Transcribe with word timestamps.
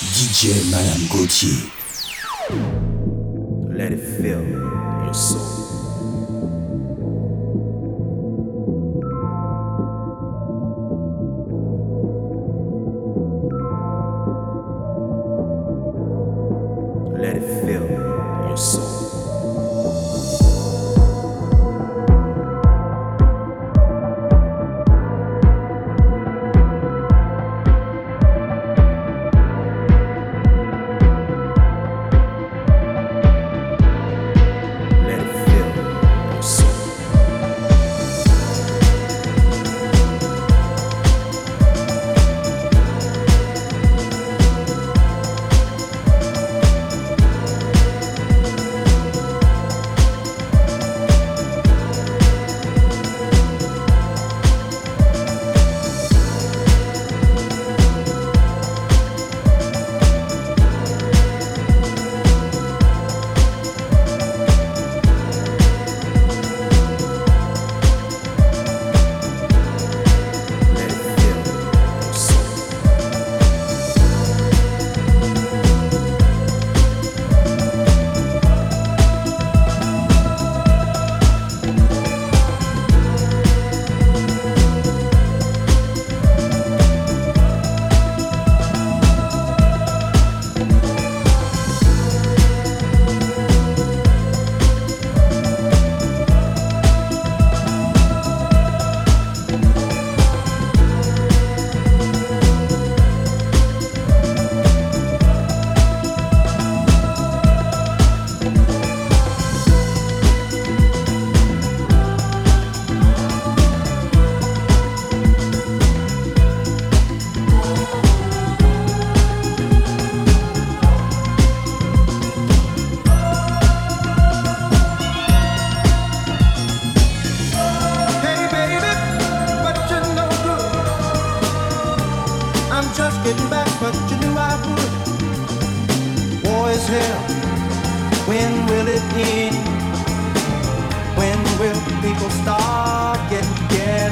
DJ 0.00 0.70
Madame 0.70 1.06
Gauthier. 1.08 1.70
Let 3.76 3.92
it 3.92 4.00
fill 4.00 4.48
your 4.48 5.12
soul. 5.12 5.59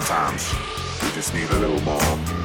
sometimes 0.00 0.54
we 1.02 1.10
just 1.10 1.34
need 1.34 1.50
a 1.50 1.58
little 1.58 1.80
more. 1.82 2.41